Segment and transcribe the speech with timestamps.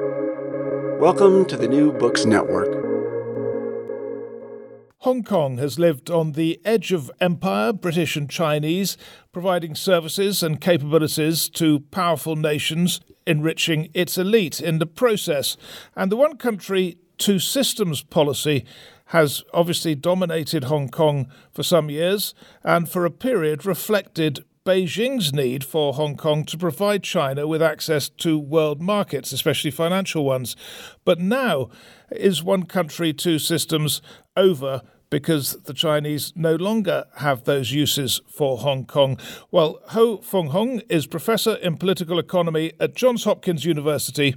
[0.00, 2.72] Welcome to the New Books Network.
[4.98, 8.96] Hong Kong has lived on the edge of empire, British and Chinese,
[9.30, 15.56] providing services and capabilities to powerful nations, enriching its elite in the process.
[15.94, 18.64] And the one country, two systems policy
[19.06, 22.34] has obviously dominated Hong Kong for some years
[22.64, 28.08] and for a period reflected Beijing's need for Hong Kong to provide China with access
[28.08, 30.56] to world markets, especially financial ones.
[31.04, 31.68] But now
[32.10, 34.00] is one country, two systems
[34.38, 34.80] over
[35.10, 39.18] because the Chinese no longer have those uses for Hong Kong.
[39.50, 44.34] Well, Ho Fung Hung is professor in political economy at Johns Hopkins University.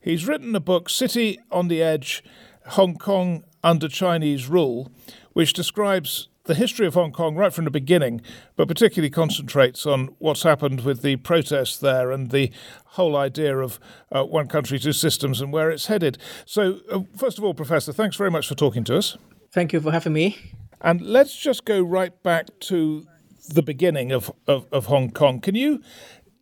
[0.00, 2.24] He's written a book, City on the Edge
[2.70, 4.90] Hong Kong under Chinese Rule,
[5.34, 8.20] which describes the history of Hong Kong right from the beginning,
[8.56, 12.50] but particularly concentrates on what's happened with the protests there and the
[12.84, 13.78] whole idea of
[14.10, 16.18] uh, one country, two systems and where it's headed.
[16.44, 19.16] So, uh, first of all, Professor, thanks very much for talking to us.
[19.52, 20.36] Thank you for having me.
[20.80, 23.06] And let's just go right back to
[23.48, 25.40] the beginning of, of, of Hong Kong.
[25.40, 25.82] Can you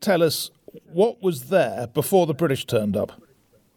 [0.01, 0.51] tell us
[0.85, 3.21] what was there before the British turned up?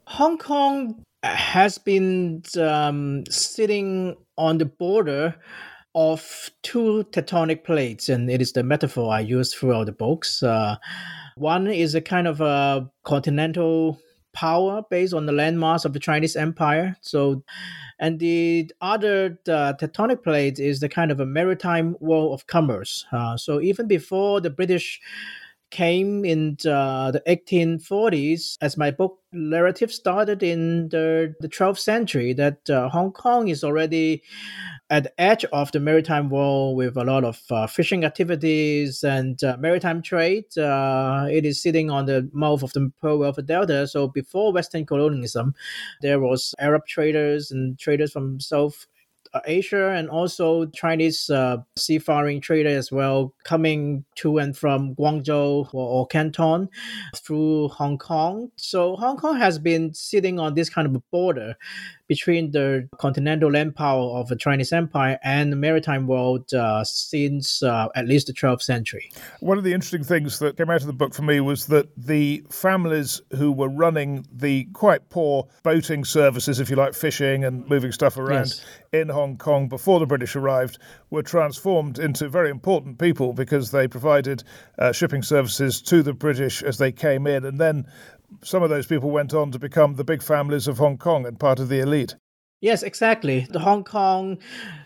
[0.07, 5.35] Hong Kong has been um, sitting on the border
[5.95, 10.41] of two tectonic plates, and it is the metaphor I use throughout the books.
[10.41, 10.77] Uh,
[11.35, 13.99] one is a kind of a continental
[14.33, 16.97] power based on the landmass of the Chinese Empire.
[17.01, 17.43] So,
[17.99, 23.05] and the other the tectonic plate is the kind of a maritime world of commerce.
[23.11, 24.99] Uh, so even before the British
[25.73, 32.31] came in uh, the 1840s as my book narrative started in the, the 12th century
[32.31, 34.21] that uh, hong kong is already
[34.91, 39.43] at the edge of the maritime world with a lot of uh, fishing activities and
[39.43, 40.45] uh, maritime trade.
[40.55, 43.87] Uh, it is sitting on the mouth of the pearl river delta.
[43.87, 45.55] So before western colonialism
[46.01, 48.85] there was arab traders and traders from south
[49.45, 55.87] Asia and also Chinese uh, seafaring trader as well coming to and from Guangzhou or,
[55.89, 56.69] or, Canton
[57.15, 58.51] through Hong Kong.
[58.57, 61.55] So Hong Kong has been sitting on this kind of border
[62.07, 67.63] between the continental land power of the Chinese Empire and the maritime world uh, since
[67.63, 69.11] uh, at least the 12th century.
[69.39, 71.89] One of the interesting things that came out of the book for me was that
[71.97, 77.67] the families who were running the quite poor boating services, if you like, fishing and
[77.67, 78.65] moving stuff around yes.
[78.91, 83.87] in Hong Kong before the British arrived, were transformed into very important people because they
[83.87, 84.43] provided
[84.77, 87.45] uh, shipping services to the British as they came in.
[87.45, 87.85] And then
[88.43, 91.39] some of those people went on to become the big families of Hong Kong and
[91.39, 92.15] part of the elite.
[92.63, 93.45] Yes, exactly.
[93.49, 94.37] The Hong Kong,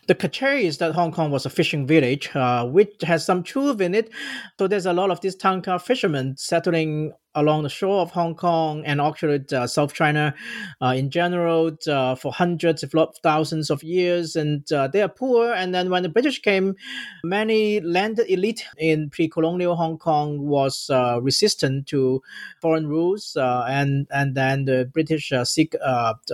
[0.08, 3.82] the cliche is that Hong Kong was a fishing village, uh, which has some truth
[3.82, 4.10] in it.
[4.58, 8.84] So there's a lot of these Tanka fishermen settling along the shore of Hong Kong
[8.84, 10.34] and actually uh, South China
[10.82, 14.36] uh, in general uh, for hundreds, if not thousands of years.
[14.36, 15.54] And uh, they are poor.
[15.54, 16.76] And then when the British came,
[17.24, 22.22] many landed elite in pre-colonial Hong Kong was uh, resistant to
[22.60, 23.38] foreign rules.
[23.38, 25.76] Uh, and, and then the British seek,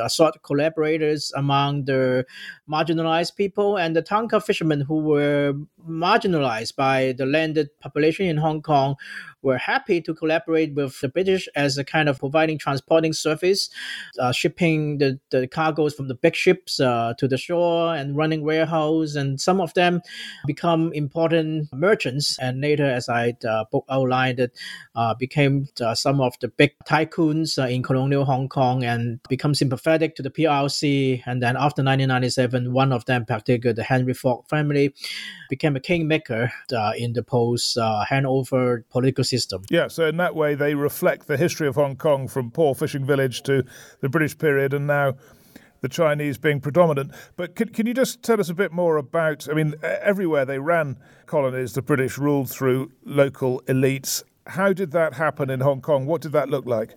[0.08, 2.26] sought collaborators among the
[2.70, 5.54] marginalized people and the Tanka fishermen who were
[5.88, 8.96] marginalized by the landed population in Hong Kong
[9.44, 13.70] were happy to collaborate with the British as a kind of providing transporting service,
[14.20, 18.44] uh, shipping the, the cargoes from the big ships uh, to the shore and running
[18.44, 19.16] warehouse.
[19.16, 20.02] And some of them
[20.48, 22.40] become important merchants.
[22.40, 24.58] And later, as I uh, outlined, it
[24.96, 29.54] uh, became uh, some of the big tycoons uh, in colonial Hong Kong and become
[29.54, 31.22] sympathetic to the PRC.
[31.26, 34.94] And then after 1997, one of them, particularly the Henry Fok family,
[35.50, 36.52] became a kingmaker
[36.98, 39.64] in the post handover political system.
[39.70, 43.04] Yeah, so in that way, they reflect the history of Hong Kong from poor fishing
[43.04, 43.64] village to
[44.00, 45.16] the British period and now
[45.82, 47.12] the Chinese being predominant.
[47.36, 49.48] But can, can you just tell us a bit more about?
[49.50, 54.24] I mean, everywhere they ran colonies, the British ruled through local elites.
[54.46, 56.06] How did that happen in Hong Kong?
[56.06, 56.96] What did that look like?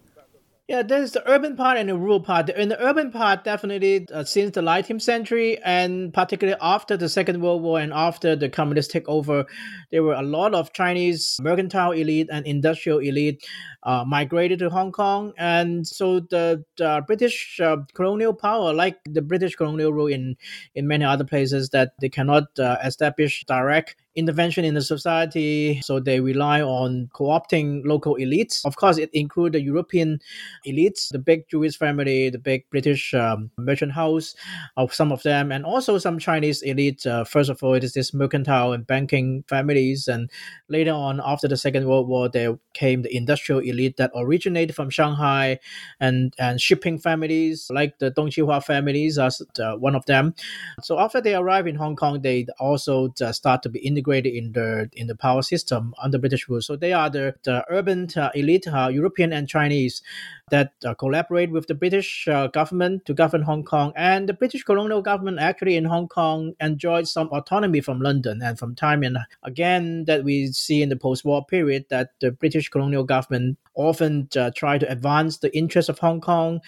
[0.69, 2.49] Yeah, there's the urban part and the rural part.
[2.49, 7.41] In the urban part, definitely uh, since the 19th century, and particularly after the Second
[7.41, 9.45] World War and after the communist takeover,
[9.93, 13.47] there were a lot of Chinese mercantile elite and industrial elite
[13.85, 19.23] uh, migrated to Hong Kong, and so the, the British uh, colonial power, like the
[19.23, 20.35] British colonial rule in
[20.75, 25.81] in many other places, that they cannot uh, establish direct intervention in the society.
[25.83, 28.65] So they rely on co-opting local elites.
[28.65, 30.21] Of course, it includes the European
[30.67, 34.35] elites, the big Jewish family, the big British um, merchant house
[34.77, 37.07] of some of them, and also some Chinese elites.
[37.07, 40.31] Uh, first of all, it is this mercantile and banking families, and
[40.69, 44.89] later on, after the Second World War, there came the industrial elite that originated from
[44.89, 45.59] Shanghai,
[46.01, 49.31] and and shipping families like the Tung Chee-hwa families are
[49.61, 50.35] uh, one of them.
[50.83, 54.53] So after they arrive in Hong Kong, they also uh, start to be integrated in
[54.53, 56.61] the in the power system under British rule.
[56.61, 60.03] So they are the, the urban uh, elite, uh, European and Chinese,
[60.51, 63.93] that uh, collaborate with the British uh, government to govern Hong Kong.
[63.97, 68.59] And the British colonial government actually in Hong Kong enjoyed some autonomy from London and
[68.59, 73.05] from time and again that we see in the post-war period that the British colonial
[73.05, 76.61] government often uh, try to advance the interests of Hong Kong,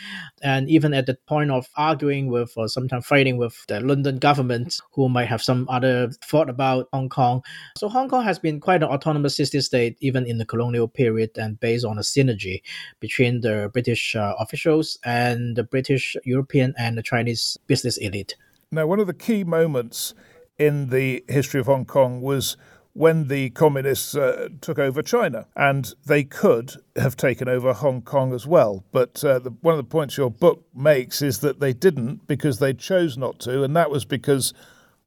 [0.42, 4.80] and even at the point of arguing with or sometimes fighting with the London government,
[4.92, 7.42] who might have some other thought about Hong Kong.
[7.76, 11.30] So Hong Kong has been quite an autonomous city state even in the colonial period,
[11.36, 12.62] and based on a synergy
[13.00, 18.36] between the British uh, officials and the British, European, and the Chinese business elite.
[18.70, 20.14] Now, one of the key moments
[20.58, 22.56] in the history of Hong Kong was
[22.98, 28.34] when the communists uh, took over China, and they could have taken over Hong Kong
[28.34, 28.84] as well.
[28.90, 32.58] But uh, the, one of the points your book makes is that they didn't because
[32.58, 34.52] they chose not to, and that was because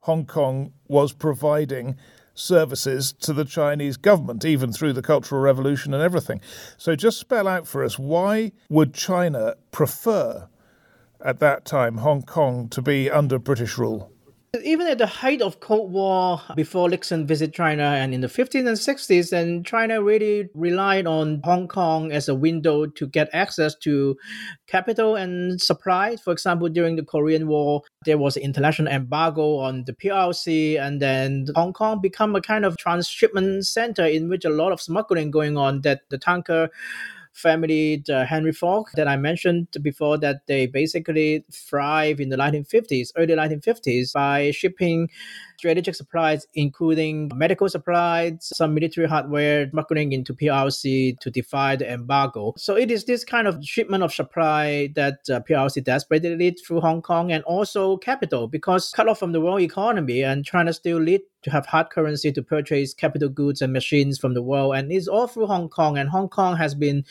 [0.03, 1.97] Hong Kong was providing
[2.33, 6.39] services to the Chinese government, even through the Cultural Revolution and everything.
[6.77, 10.47] So just spell out for us why would China prefer
[11.19, 14.13] at that time Hong Kong to be under British rule?
[14.65, 18.67] Even at the height of Cold War, before Nixon visited China and in the 50s
[18.67, 23.75] and 60s, and China really relied on Hong Kong as a window to get access
[23.75, 24.17] to
[24.67, 26.17] capital and supply.
[26.17, 31.01] For example, during the Korean War, there was an international embargo on the PRC, and
[31.01, 35.31] then Hong Kong become a kind of transshipment center in which a lot of smuggling
[35.31, 36.69] going on that the Tanka
[37.33, 43.11] family, the Henry Fok that I mentioned before, that they basically thrive in the 1950s,
[43.15, 45.09] early 1950s by shipping
[45.61, 52.55] strategic supplies, including medical supplies, some military hardware, smuggling into PRC to defy the embargo.
[52.57, 56.81] So it is this kind of shipment of supply that uh, PRC desperately needs through
[56.81, 60.97] Hong Kong and also capital because cut off from the world economy and China still
[60.97, 64.75] lead to have hard currency to purchase capital goods and machines from the world.
[64.75, 65.97] And it's all through Hong Kong.
[65.97, 67.03] And Hong Kong has been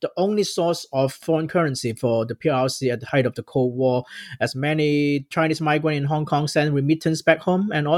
[0.00, 3.74] the only source of foreign currency for the PRC at the height of the Cold
[3.74, 4.04] War,
[4.40, 7.70] as many Chinese migrants in Hong Kong send remittance back home.
[7.72, 7.97] And also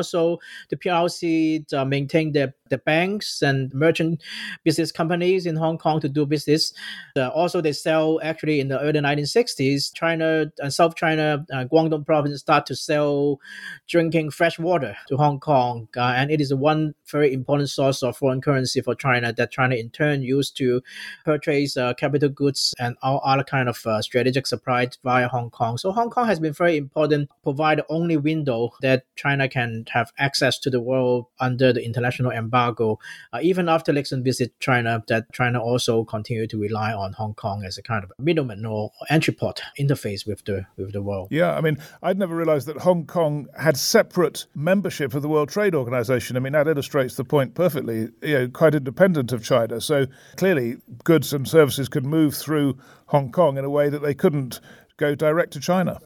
[0.68, 4.22] the PRC uh, maintain their the banks and merchant
[4.64, 6.72] business companies in Hong Kong to do business.
[7.16, 11.64] Uh, also, they sell actually in the early 1960s, China and uh, South China, uh,
[11.64, 13.40] Guangdong province start to sell
[13.88, 15.88] drinking fresh water to Hong Kong.
[15.96, 19.74] Uh, and it is one very important source of foreign currency for China that China
[19.74, 20.80] in turn used to
[21.24, 25.76] purchase uh, capital goods and all other kind of uh, strategic supply via Hong Kong.
[25.76, 30.58] So Hong Kong has been very important, provide only window that China can have access
[30.60, 35.62] to the world under the international embargo uh, even after Nixon visit China, that China
[35.62, 39.60] also continued to rely on Hong Kong as a kind of middleman or entry port
[39.78, 41.28] interface with the with the world.
[41.30, 45.48] Yeah, I mean, I'd never realized that Hong Kong had separate membership of the World
[45.48, 46.36] Trade Organization.
[46.36, 48.08] I mean, that illustrates the point perfectly.
[48.22, 49.80] You know, quite independent of China.
[49.80, 50.06] So
[50.36, 54.60] clearly, goods and services could move through Hong Kong in a way that they couldn't
[54.96, 56.00] go direct to China.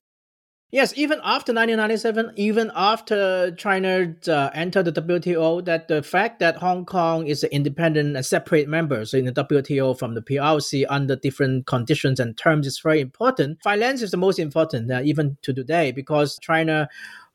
[0.74, 6.56] Yes, even after 1997, even after China uh, entered the WTO, that the fact that
[6.56, 10.84] Hong Kong is an independent and separate member, so in the WTO from the PRC
[10.90, 13.62] under different conditions and terms is very important.
[13.62, 16.88] Finance is the most important, uh, even to today, because China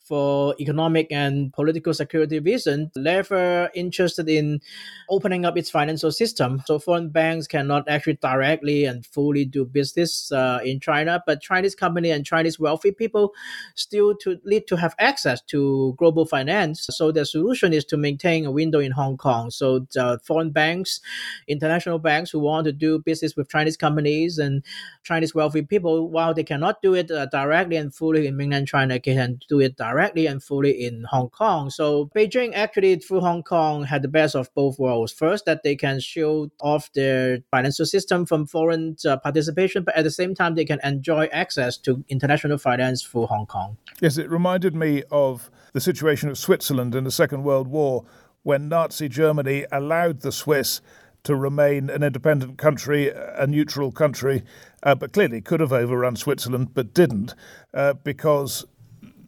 [0.10, 4.60] for economic and political security reasons, never interested in
[5.08, 6.63] opening up its financial system.
[6.66, 11.75] So foreign banks cannot actually directly and fully do business uh, in China, but Chinese
[11.75, 13.34] company and Chinese wealthy people
[13.75, 16.88] still to need to have access to global finance.
[16.89, 19.51] So the solution is to maintain a window in Hong Kong.
[19.51, 21.01] So the foreign banks,
[21.48, 24.66] international banks who want to do business with Chinese companies and
[25.04, 29.00] Chinese wealthy people, while they cannot do it uh, directly and fully in mainland China,
[29.00, 31.70] can do it directly directly and fully in Hong Kong.
[31.70, 35.12] So Beijing actually through Hong Kong had the best of both worlds.
[35.12, 40.06] First, that they can shield off their financial system from foreign uh, participation, but at
[40.06, 43.77] the same time, they can enjoy access to international finance through Hong Kong.
[44.00, 48.06] Yes, it reminded me of the situation of Switzerland in the Second World War
[48.44, 50.82] when Nazi Germany allowed the Swiss
[51.24, 54.44] to remain an independent country, a neutral country,
[54.84, 57.36] uh, but clearly could have overrun Switzerland, but didn't,
[57.74, 58.65] uh, because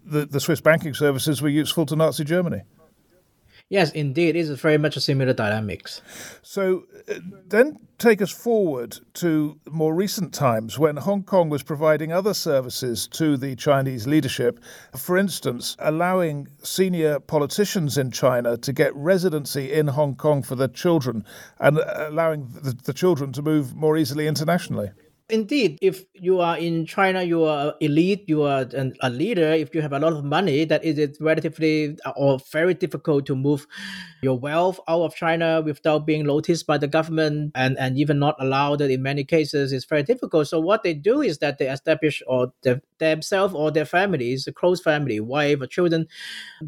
[0.06, 2.62] the, the Swiss banking services were useful to Nazi Germany.
[3.72, 6.02] Yes, indeed, it is very much a similar dynamics.
[6.42, 7.14] So, uh,
[7.48, 13.08] then take us forward to more recent times when Hong Kong was providing other services
[13.14, 14.60] to the Chinese leadership.
[14.98, 20.68] For instance, allowing senior politicians in China to get residency in Hong Kong for their
[20.68, 21.24] children
[21.60, 24.92] and allowing the, the children to move more easily internationally.
[25.32, 29.54] Indeed, if you are in China, you are elite, you are an, a leader.
[29.54, 33.36] If you have a lot of money, that is it relatively or very difficult to
[33.36, 33.66] move
[34.22, 38.36] your wealth out of China without being noticed by the government and, and even not
[38.40, 38.82] allowed.
[38.82, 40.50] In many cases, it's very difficult.
[40.50, 44.52] So what they do is that they establish or the, themselves or their families, a
[44.52, 46.08] close family, wife or children,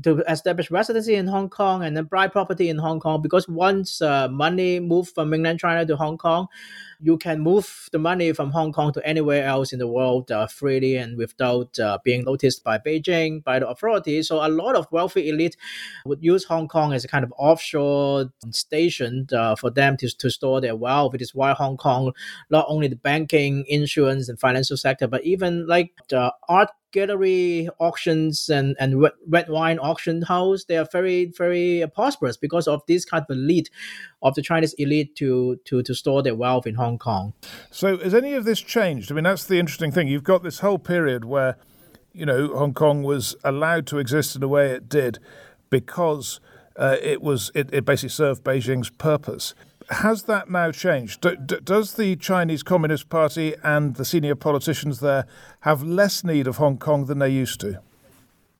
[0.03, 3.21] to establish residency in Hong Kong and then buy property in Hong Kong.
[3.21, 6.47] Because once uh, money moved from mainland China to Hong Kong,
[7.03, 10.47] you can move the money from Hong Kong to anywhere else in the world uh,
[10.47, 14.29] freely and without uh, being noticed by Beijing, by the authorities.
[14.29, 15.57] So a lot of wealthy elite
[16.05, 20.29] would use Hong Kong as a kind of offshore station uh, for them to, to
[20.29, 21.13] store their wealth.
[21.13, 22.13] It is why Hong Kong,
[22.49, 28.47] not only the banking, insurance, and financial sector, but even like the art gallery auctions
[28.47, 33.25] and, and red, wine auction house, they are very, very prosperous because of this kind
[33.27, 33.69] of elite
[34.21, 37.33] of the Chinese elite to, to, to store their wealth in Hong Kong.
[37.69, 39.11] So has any of this changed?
[39.11, 40.07] I mean, that's the interesting thing.
[40.07, 41.57] You've got this whole period where,
[42.13, 45.19] you know, Hong Kong was allowed to exist in the way it did
[45.69, 46.39] because
[46.75, 49.53] uh, it was it, it basically served Beijing's purpose.
[49.89, 51.21] Has that now changed?
[51.21, 55.25] D- d- does the Chinese Communist Party and the senior politicians there
[55.61, 57.79] have less need of Hong Kong than they used to?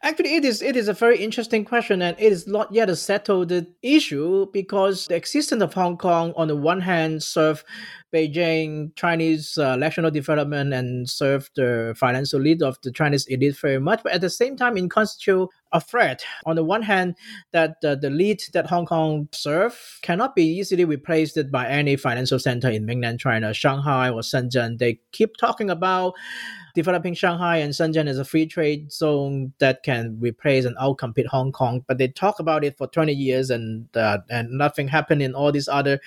[0.06, 2.96] Actually, it is it is a very interesting question, and it is not yet a
[2.96, 7.64] settled issue because the existence of Hong Kong, on the one hand, serve
[8.14, 13.80] Beijing Chinese uh, national development and serve the financial lead of the Chinese elite very
[13.80, 16.26] much, but at the same time, it constitutes a threat.
[16.46, 17.16] On the one hand,
[17.54, 22.40] that uh, the lead that Hong Kong serve cannot be easily replaced by any financial
[22.40, 24.80] center in mainland China, Shanghai or Shenzhen.
[24.80, 26.14] They keep talking about
[26.74, 31.52] developing Shanghai and Shenzhen as a free trade zone that can replace and outcompete Hong
[31.52, 31.84] Kong.
[31.88, 35.52] But they talk about it for 20 years and uh, and nothing happened in all
[35.52, 36.00] these other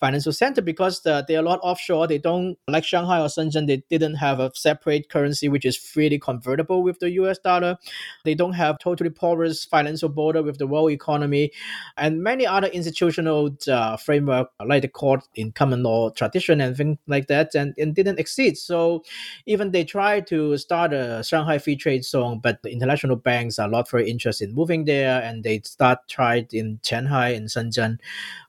[0.00, 2.06] financial centers because uh, they're a lot offshore.
[2.06, 6.18] They don't, like Shanghai or Shenzhen, they didn't have a separate currency which is freely
[6.18, 7.78] convertible with the US dollar.
[8.24, 11.52] They don't have totally porous financial border with the world economy
[11.96, 16.98] and many other institutional uh, framework like the court in common law tradition and things
[17.06, 18.66] like that and, and didn't exist.
[18.66, 19.04] So
[19.46, 23.58] even they try tried to start a Shanghai Free Trade Zone, but the international banks
[23.58, 27.98] are not very interested in moving there, and they start tried in Shanghai and Shenzhen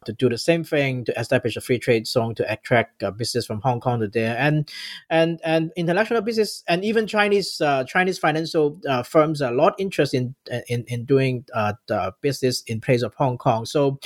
[0.05, 3.45] to do the same thing to establish a free trade zone to attract uh, business
[3.45, 4.69] from Hong Kong to there, and
[5.09, 9.75] and and international business and even Chinese uh, Chinese financial uh, firms are a lot
[9.77, 10.35] interested in
[10.67, 13.65] in, in doing uh, the business in place of Hong Kong.
[13.65, 13.99] So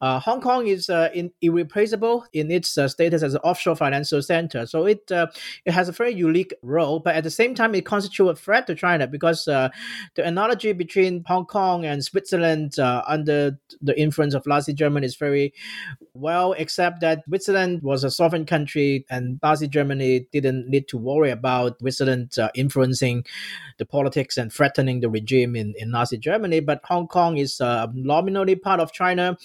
[0.00, 4.66] uh, Hong Kong is uh, in, irreplaceable in its status as an offshore financial center.
[4.66, 8.30] So it it has a very unique role but at the same time, it constitutes
[8.30, 9.68] a threat to China because uh,
[10.14, 15.16] the analogy between Hong Kong and Switzerland uh, under the influence of Nazi Germany is
[15.16, 15.52] very
[16.14, 21.30] well, except that Switzerland was a sovereign country and Nazi Germany didn't need to worry
[21.30, 23.24] about Switzerland uh, influencing
[23.78, 26.60] the politics and threatening the regime in, in Nazi Germany.
[26.60, 29.36] But Hong Kong is nominally part of China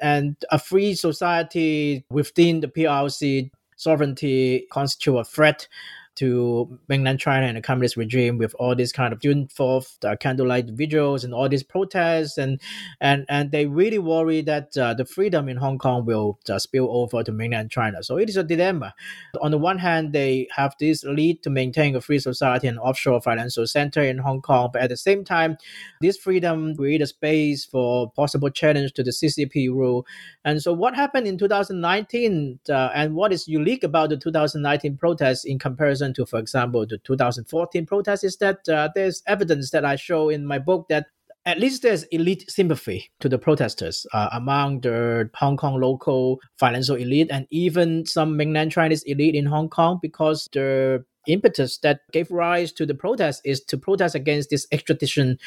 [0.00, 5.68] and a free society within the PRC sovereignty constitute a threat
[6.16, 10.16] to mainland China and the communist regime with all these kind of June 4th uh,
[10.16, 12.38] candlelight vigils and all these protests.
[12.38, 12.60] And
[13.00, 16.88] and, and they really worry that uh, the freedom in Hong Kong will uh, spill
[16.90, 18.02] over to mainland China.
[18.02, 18.94] So it is a dilemma.
[19.40, 23.20] On the one hand, they have this lead to maintain a free society and offshore
[23.20, 24.70] financial center in Hong Kong.
[24.72, 25.56] But at the same time,
[26.00, 30.06] this freedom create a space for possible challenge to the CCP rule.
[30.44, 35.44] And so what happened in 2019 uh, and what is unique about the 2019 protests
[35.44, 39.84] in comparison comparison to, for example, the 2014 protests is that uh, there's evidence that
[39.84, 41.06] I show in my book that
[41.46, 46.96] at least there's elite sympathy to the protesters uh, among the Hong Kong local financial
[46.96, 52.30] elite and even some mainland Chinese elite in Hong Kong because the impetus that gave
[52.30, 55.38] rise to the protest is to protest against this extradition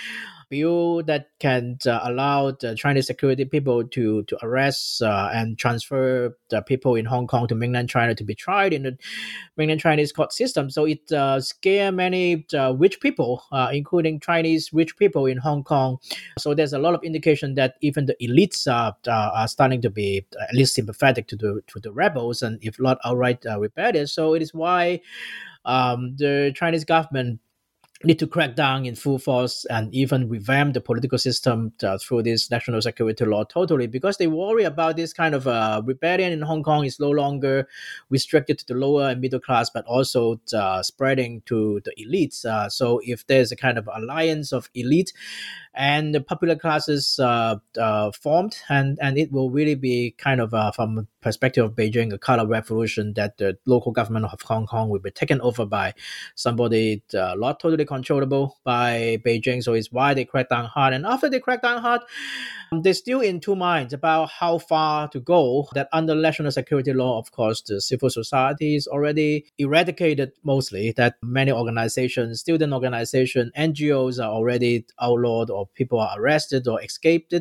[0.50, 6.38] bill that can uh, allow the Chinese security people to to arrest uh, and transfer
[6.50, 8.98] the people in Hong Kong to mainland China to be tried in the
[9.58, 10.70] mainland Chinese court system.
[10.70, 15.64] So it uh, scared many uh, rich people, uh, including Chinese rich people in Hong
[15.64, 15.98] Kong.
[16.38, 20.26] So there's a lot of indication that even the elites are, are starting to be
[20.42, 24.14] at least sympathetic to the to the rebels, and if not outright rebellious.
[24.14, 25.02] So it is why
[25.66, 27.40] um, the Chinese government
[28.04, 32.22] need to crack down in full force and even revamp the political system uh, through
[32.22, 36.42] this national security law totally because they worry about this kind of uh, rebellion in
[36.42, 37.68] Hong Kong is no longer
[38.10, 42.46] restricted to the lower and middle class but also uh, spreading to the elites.
[42.46, 45.12] Uh, so if there's a kind of alliance of elite
[45.74, 50.50] and the popular classes uh, uh, formed, and, and it will really be kind of
[50.76, 55.00] from perspective of Beijing a color revolution that the local government of Hong Kong will
[55.00, 55.94] be taken over by
[56.34, 59.64] somebody not totally controllable by Beijing.
[59.64, 60.94] So it's why they crack down hard.
[60.94, 62.02] And after they crack down hard,
[62.72, 65.68] they're still in two minds about how far to go.
[65.74, 70.92] That under national security law, of course, the civil society is already eradicated mostly.
[70.98, 77.34] That many organizations, student organizations, NGOs are already outlawed or people are arrested or escaped.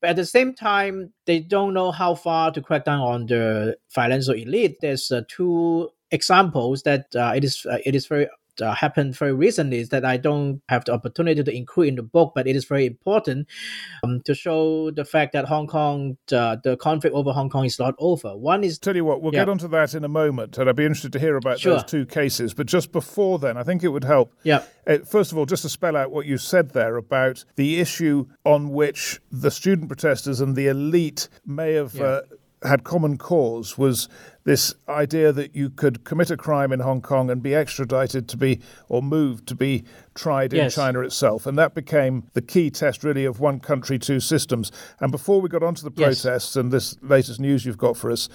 [0.00, 3.76] But at the same time, they don't know how far to crack down on the
[3.88, 4.76] financial elite.
[4.80, 8.28] There's uh, two examples that uh, it is uh, it is very
[8.60, 12.02] uh, happened very recently is that I don't have the opportunity to include in the
[12.02, 13.48] book, but it is very important
[14.02, 17.78] um, to show the fact that Hong Kong, uh, the conflict over Hong Kong is
[17.78, 18.36] not over.
[18.36, 18.78] One is.
[18.78, 19.40] Tell you what, we'll yeah.
[19.40, 21.74] get onto that in a moment, and I'd be interested to hear about sure.
[21.74, 22.54] those two cases.
[22.54, 24.32] But just before then, I think it would help.
[24.42, 24.62] Yeah.
[24.86, 28.26] Uh, first of all, just to spell out what you said there about the issue
[28.44, 31.94] on which the student protesters and the elite may have.
[31.94, 32.20] Yeah.
[32.62, 34.08] Had common cause was
[34.44, 38.36] this idea that you could commit a crime in Hong Kong and be extradited to
[38.36, 39.84] be or moved to be
[40.14, 40.74] tried in yes.
[40.74, 41.46] China itself.
[41.46, 44.72] And that became the key test, really, of one country, two systems.
[45.00, 46.56] And before we got onto the protests yes.
[46.56, 48.28] and this latest news you've got for us,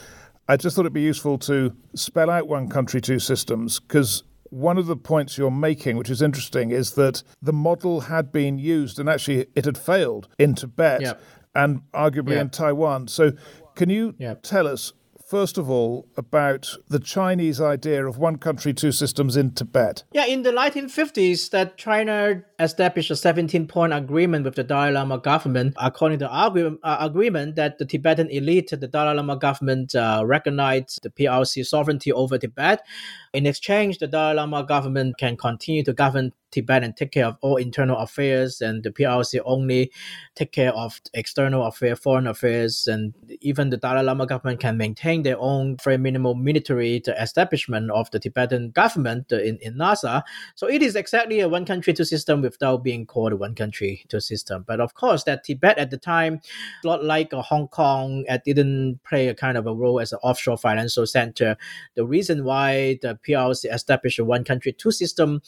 [0.48, 4.78] I just thought it'd be useful to spell out one country, two systems, because one
[4.78, 9.00] of the points you're making, which is interesting, is that the model had been used
[9.00, 11.22] and actually it had failed in Tibet yep.
[11.56, 12.42] and arguably yep.
[12.42, 13.08] in Taiwan.
[13.08, 13.32] So,
[13.76, 14.44] can you yep.
[14.44, 14.94] tell us
[15.32, 20.04] first of all, about the Chinese idea of one country, two systems in Tibet.
[20.12, 25.18] Yeah, in the 1950s, that China established a 17 point agreement with the Dalai Lama
[25.18, 25.74] government.
[25.78, 30.24] According to the agreement, uh, agreement that the Tibetan elite, the Dalai Lama government uh,
[30.26, 32.86] recognized the PRC sovereignty over Tibet.
[33.34, 37.38] In exchange, the Dalai Lama government can continue to govern Tibet and take care of
[37.42, 39.92] all internal affairs, and the PRC only
[40.36, 45.24] take care of external affairs, foreign affairs, and even the Dalai Lama government can maintain
[45.24, 50.24] their own very minimal military establishment of the Tibetan government in, in Lhasa.
[50.56, 54.20] So it is exactly a one country, two system without being called one country, two
[54.20, 54.64] system.
[54.68, 56.42] But of course, that Tibet at the time,
[56.84, 60.20] not like a Hong Kong, it didn't play a kind of a role as an
[60.24, 61.58] offshore financial center.
[61.96, 65.42] The reason why the PRC established a one country, two system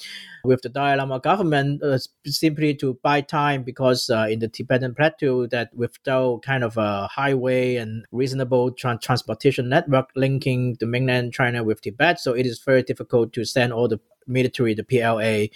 [0.44, 4.96] with the Dalai Lama government uh, simply to buy time because uh, in the Tibetan
[4.96, 11.34] plateau that without kind of a highway and reasonable tra- transportation network linking the mainland
[11.34, 15.48] China with Tibet, so it is very difficult to send all the military, the PLA,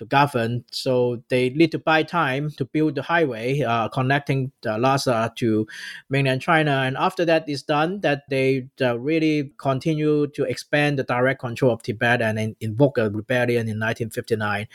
[0.00, 0.64] to govern.
[0.72, 5.66] So they need to buy time to build the highway uh, connecting Lhasa to
[6.08, 6.82] mainland China.
[6.86, 11.70] And after that is done, that they uh, really continue to expand the direct control
[11.70, 14.66] of Tibet and in, invoke a rebellion in 1959.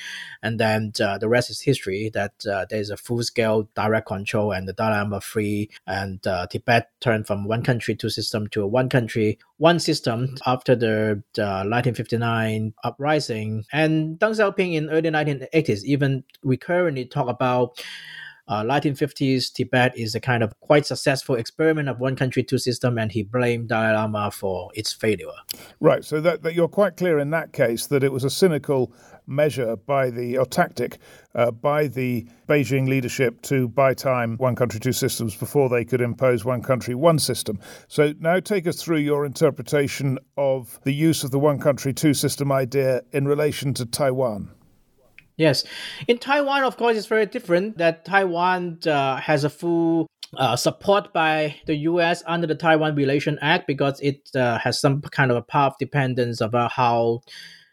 [0.43, 2.12] And then uh, the rest is history.
[2.13, 6.91] That uh, there's a full-scale direct control and the Dalai Lama free, and uh, Tibet
[6.99, 12.73] turned from one country two system to a one country one system after the 1959
[12.84, 13.35] uprising.
[13.71, 17.84] And Deng Xiaoping in early 1980s even we currently talk about
[18.47, 22.97] uh, 1950s Tibet is a kind of quite successful experiment of one country, two system,
[22.97, 25.25] and he blamed Dalai Lama for its failure.
[25.79, 26.05] Right.
[26.05, 28.93] So that, that you're quite clear in that case that it was a cynical
[29.27, 30.99] measure by the or tactic
[31.34, 36.01] uh, by the Beijing leadership to buy time one country two systems before they could
[36.01, 37.60] impose one country one system.
[37.88, 42.13] So now take us through your interpretation of the use of the one country two
[42.13, 44.51] system idea in relation to Taiwan.
[45.38, 45.65] Yes.
[46.08, 51.13] In Taiwan, of course, it's very different that Taiwan uh, has a full uh, support
[51.13, 52.24] by the U.S.
[52.26, 56.41] under the Taiwan Relation Act because it uh, has some kind of a path dependence
[56.41, 57.21] about how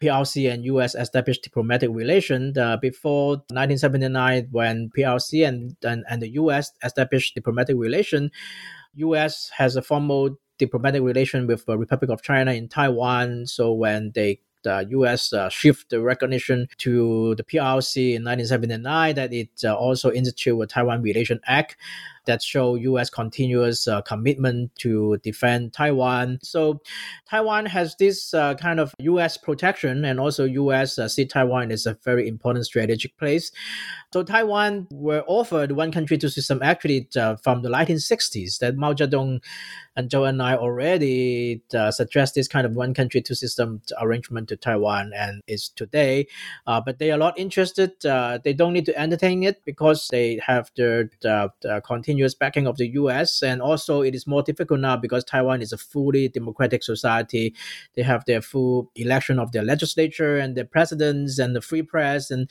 [0.01, 0.95] PRC and U.S.
[0.95, 2.57] established diplomatic relations.
[2.57, 6.71] Uh, before 1979, when PRC and, and, and the U.S.
[6.83, 8.31] established diplomatic relations,
[8.95, 9.51] U.S.
[9.55, 13.47] has a formal diplomatic relation with the Republic of China in Taiwan.
[13.47, 15.33] So when they the U.S.
[15.33, 20.67] Uh, shift the recognition to the PRC in 1979 that it uh, also instituted a
[20.67, 21.77] Taiwan Relation Act.
[22.25, 23.09] That show U.S.
[23.09, 26.39] continuous uh, commitment to defend Taiwan.
[26.41, 26.81] So
[27.29, 29.37] Taiwan has this uh, kind of U.S.
[29.37, 30.97] protection, and also U.S.
[30.99, 33.51] Uh, see Taiwan is a very important strategic place.
[34.13, 38.93] So Taiwan were offered one country two system actually uh, from the 1960s that Mao
[38.93, 39.41] Zedong
[39.95, 44.55] and Zhou Enlai already uh, suggest this kind of one country two system arrangement to
[44.55, 46.27] Taiwan and is today.
[46.65, 48.03] Uh, but they are not interested.
[48.05, 51.81] Uh, they don't need to entertain it because they have their the, the,
[52.13, 53.41] continuous backing of the US.
[53.41, 57.55] And also, it is more difficult now because Taiwan is a fully democratic society.
[57.95, 62.29] They have their full election of their legislature and their presidents and the free press
[62.29, 62.49] and,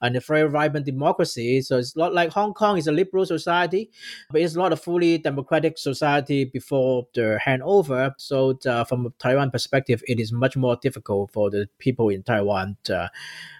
[0.00, 1.62] and a very vibrant democracy.
[1.62, 3.90] So it's not like Hong Kong is a liberal society,
[4.30, 8.14] but it's not a fully democratic society before the handover.
[8.18, 12.24] So uh, from a Taiwan perspective, it is much more difficult for the people in
[12.24, 13.10] Taiwan to,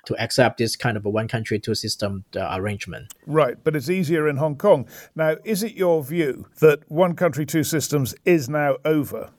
[0.07, 3.13] to accept this kind of a one country two system uh, arrangement.
[3.27, 4.89] Right, but it's easier in Hong Kong.
[5.15, 9.31] Now, is it your view that one country two systems is now over?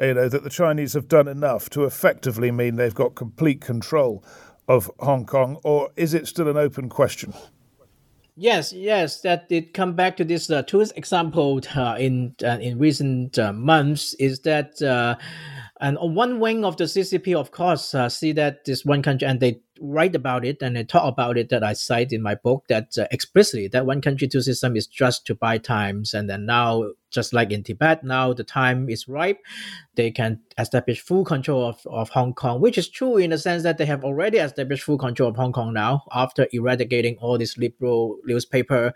[0.00, 4.24] You know that the Chinese have done enough to effectively mean they've got complete control
[4.66, 7.32] of Hong Kong, or is it still an open question?
[8.36, 12.78] Yes, yes, that did come back to this uh, two example uh, in uh, in
[12.78, 15.14] recent uh, months is that uh,
[15.80, 19.28] and on one wing of the CCP, of course, uh, see that this one country
[19.28, 22.34] and they write about it and they talk about it that I cite in my
[22.34, 26.28] book that uh, explicitly that one country two system is just to buy times and
[26.28, 29.40] then now just like in Tibet, now the time is ripe.
[29.94, 33.62] They can establish full control of, of Hong Kong, which is true in the sense
[33.62, 37.56] that they have already established full control of Hong Kong now after eradicating all these
[37.56, 38.92] liberal newspaper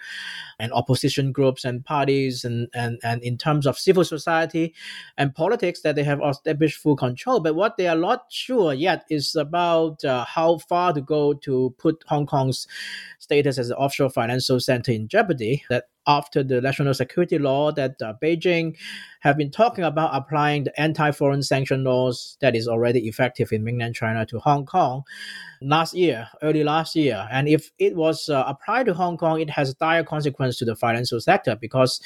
[0.59, 4.75] and opposition groups and parties and, and, and in terms of civil society
[5.17, 7.41] and politics that they have established full control.
[7.41, 11.75] But what they are not sure yet is about uh, how far to go to
[11.79, 12.67] put Hong Kong's
[13.19, 15.65] status as an offshore financial center in jeopardy.
[15.71, 18.77] That after the national security law that uh, Beijing
[19.21, 23.95] have been talking about applying the anti-foreign sanction laws that is already effective in mainland
[23.95, 25.03] China to Hong Kong
[25.61, 27.29] last year, early last year.
[27.31, 30.77] And if it was uh, applied to Hong Kong, it has dire consequence to the
[30.77, 32.01] financial sector because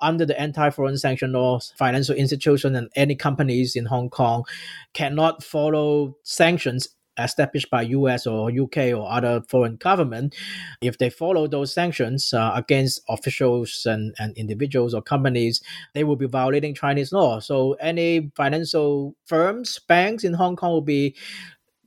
[0.00, 4.44] under the anti-foreign sanction laws, financial institutions and any companies in Hong Kong
[4.92, 10.34] cannot follow sanctions established by US or UK or other foreign government,
[10.80, 15.60] if they follow those sanctions uh, against officials and, and individuals or companies,
[15.94, 17.40] they will be violating Chinese law.
[17.40, 21.16] So any financial firms, banks in Hong Kong will be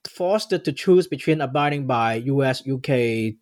[0.07, 3.35] forced to choose between abiding by US, UK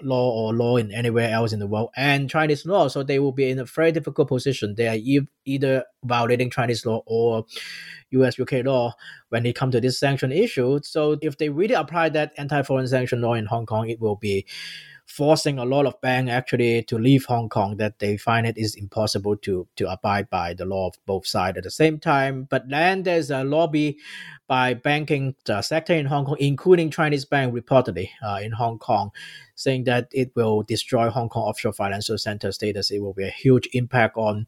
[0.00, 2.88] law or law in anywhere else in the world and Chinese law.
[2.88, 4.74] So they will be in a very difficult position.
[4.76, 7.44] They are e- either violating Chinese law or
[8.12, 8.94] US UK law
[9.30, 10.80] when it comes to this sanction issue.
[10.82, 14.46] So if they really apply that anti-foreign sanction law in Hong Kong, it will be
[15.06, 18.74] forcing a lot of banks actually to leave Hong Kong that they find it is
[18.74, 22.46] impossible to to abide by the law of both sides at the same time.
[22.48, 23.98] But then there's a lobby
[24.52, 29.10] by banking sector in Hong Kong, including Chinese bank reportedly uh, in Hong Kong,
[29.54, 32.90] saying that it will destroy Hong Kong offshore financial center status.
[32.90, 34.44] It will be a huge impact on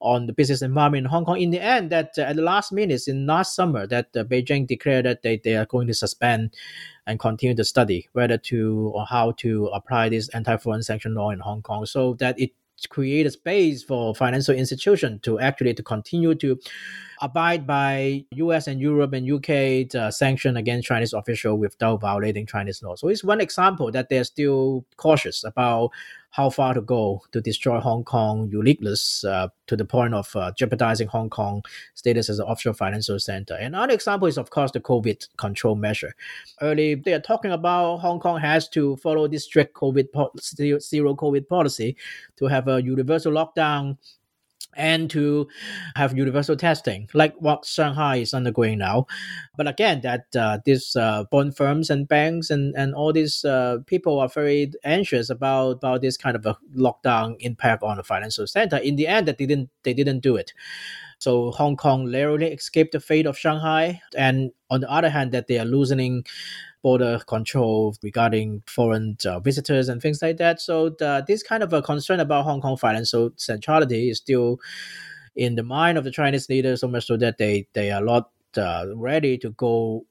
[0.00, 1.38] on the business environment in Hong Kong.
[1.38, 4.66] In the end, that uh, at the last minute in last summer, that uh, Beijing
[4.66, 6.54] declared that they, they are going to suspend
[7.06, 11.40] and continue to study whether to or how to apply this anti-foreign sanction law in
[11.40, 12.52] Hong Kong, so that it
[12.88, 16.58] create a space for financial institution to actually to continue to
[17.20, 22.82] abide by US and Europe and UK uh, sanction against Chinese official without violating Chinese
[22.82, 22.96] law.
[22.96, 25.90] So it's one example that they're still cautious about
[26.32, 30.50] how far to go to destroy Hong Kong uniqueness uh, to the point of uh,
[30.52, 31.62] jeopardizing Hong Kong
[31.94, 33.54] status as an offshore financial center.
[33.54, 36.14] Another example is, of course, the COVID control measure.
[36.62, 40.08] Early, they are talking about Hong Kong has to follow this strict COVID
[40.80, 41.96] zero COVID policy
[42.36, 43.98] to have a universal lockdown
[44.74, 45.48] and to
[45.96, 49.06] have universal testing, like what Shanghai is undergoing now.
[49.56, 53.78] But again, that uh, these uh, bond firms and banks and, and all these uh,
[53.86, 58.46] people are very anxious about, about this kind of a lockdown impact on the financial
[58.46, 58.76] center.
[58.76, 60.52] In the end, that they didn't they didn't do it.
[61.18, 65.46] So Hong Kong narrowly escaped the fate of Shanghai, and on the other hand, that
[65.46, 66.24] they are loosening
[66.82, 70.60] border control regarding foreign uh, visitors and things like that.
[70.60, 74.58] So the, this kind of a concern about Hong Kong financial centrality is still
[75.34, 78.30] in the mind of the Chinese leaders, so much so that they they are not
[78.56, 80.04] uh, ready to go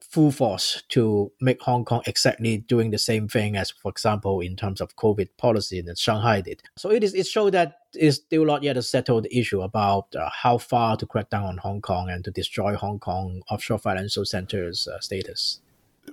[0.00, 4.54] full force to make Hong Kong exactly doing the same thing as, for example, in
[4.54, 6.62] terms of COVID policy that Shanghai did.
[6.76, 10.30] So it is it shows that it's still not yet a settled issue about uh,
[10.30, 14.24] how far to crack down on Hong Kong and to destroy Hong Kong offshore financial
[14.24, 15.60] centers uh, status.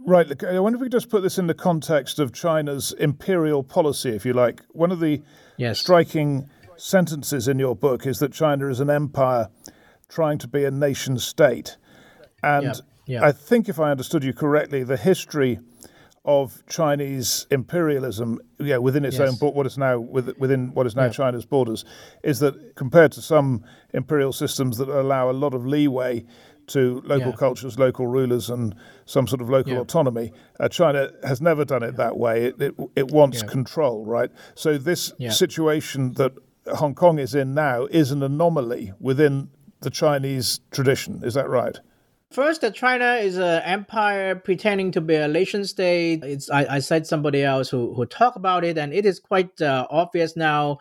[0.06, 0.44] Right.
[0.44, 4.10] I wonder if we could just put this in the context of China's imperial policy,
[4.10, 4.62] if you like.
[4.70, 5.22] One of the
[5.58, 5.80] yes.
[5.80, 9.50] striking sentences in your book is that China is an empire
[10.10, 11.78] trying to be a nation state.
[12.42, 12.74] And yeah.
[13.06, 13.26] Yeah.
[13.26, 15.60] I think, if I understood you correctly, the history
[16.24, 19.42] of Chinese imperialism, yeah, within its yes.
[19.42, 21.10] own what is now within what is now yeah.
[21.10, 21.84] China's borders,
[22.24, 26.24] is that compared to some imperial systems that allow a lot of leeway
[26.68, 27.36] to local yeah.
[27.36, 29.80] cultures, local rulers, and some sort of local yeah.
[29.80, 30.32] autonomy.
[30.60, 32.46] Uh, China has never done it that way.
[32.46, 33.50] It, it, it wants yeah.
[33.50, 34.32] control, right?
[34.56, 36.34] So, this situation that
[36.76, 39.50] Hong Kong is in now is an anomaly within
[39.82, 41.22] the Chinese tradition.
[41.24, 41.80] Is that right?
[42.32, 46.24] First, that China is an empire pretending to be a nation state.
[46.24, 49.62] It's I, I cite somebody else who who talk about it, and it is quite
[49.62, 50.78] uh, obvious now.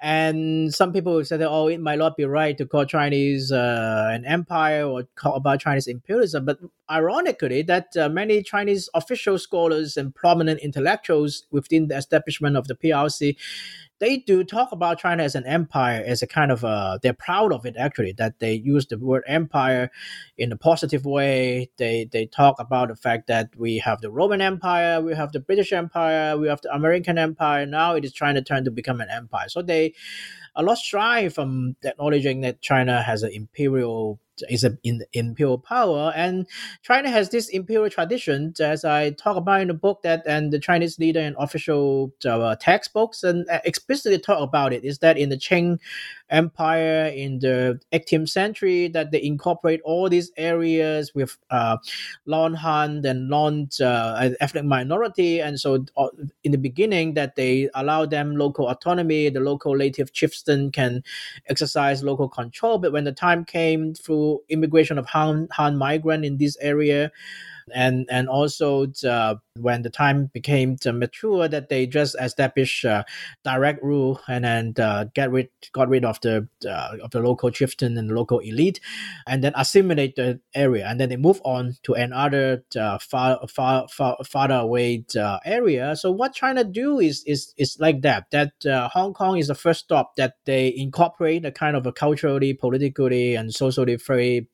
[0.00, 4.08] And some people said, that oh, it might not be right to call Chinese uh,
[4.10, 6.46] an empire or call about Chinese imperialism.
[6.46, 12.68] But ironically, that uh, many Chinese official scholars and prominent intellectuals within the establishment of
[12.68, 13.36] the PRC
[13.98, 17.52] they do talk about China as an empire as a kind of a they're proud
[17.52, 19.90] of it actually that they use the word empire
[20.36, 21.70] in a positive way.
[21.78, 25.40] They they talk about the fact that we have the Roman Empire, we have the
[25.40, 27.66] British Empire, we have the American Empire.
[27.66, 29.48] Now it is trying to turn to become an empire.
[29.48, 29.94] So they
[30.54, 36.12] a lot shy from acknowledging that China has an imperial is a, in imperial power.
[36.14, 36.46] And
[36.82, 40.58] China has this imperial tradition, as I talk about in the book, that and the
[40.58, 44.84] Chinese leader and official uh, textbooks and uh, explicitly talk about it.
[44.84, 45.78] Is that in the Qing
[46.28, 51.76] Empire in the 18th century that they incorporate all these areas with uh,
[52.26, 56.08] non-Han and non uh, ethnic minority, and so uh,
[56.42, 61.04] in the beginning that they allow them local autonomy, the local native chieftain can
[61.48, 62.78] exercise local control.
[62.78, 67.10] But when the time came through immigration of Han, Han migrant in this area.
[67.74, 73.02] And and also the, when the time became mature that they just established uh,
[73.44, 77.50] direct rule and then uh, get rid got rid of the uh, of the local
[77.50, 78.80] chieftain and local elite
[79.26, 83.86] and then assimilate the area and then they move on to another uh, far far
[83.88, 85.96] far farther away uh, area.
[85.96, 89.54] So what China do is is is like that that uh, Hong Kong is the
[89.54, 94.48] first stop that they incorporate a kind of a culturally politically and socially free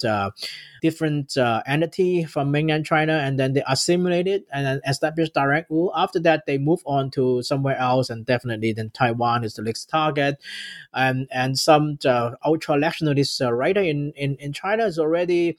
[0.82, 1.36] different
[1.66, 5.92] entity from mainland China and then they assimilate it and then establish direct rule.
[5.96, 9.86] After that, they move on to somewhere else, and definitely then Taiwan is the next
[9.88, 10.38] target.
[10.94, 15.58] And and some uh, ultra nationalist uh, writer in, in in China is already